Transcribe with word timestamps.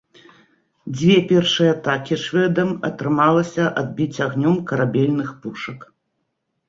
Дзве 0.95 1.17
першыя 1.31 1.73
атакі 1.75 2.17
шведам 2.23 2.69
атрымалася 2.89 3.63
адбіць 3.83 4.21
агнём 4.29 4.55
карабельных 4.73 5.29
пушак. 5.45 5.79